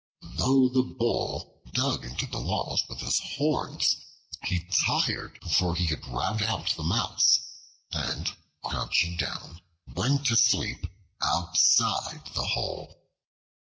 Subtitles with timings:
[0.37, 3.97] Though the Bull dug into the walls with his horns,
[4.43, 7.39] he tired before he could rout out the Mouse,
[7.93, 8.33] and
[8.63, 10.87] crouching down, went to sleep
[11.21, 12.99] outside the hole.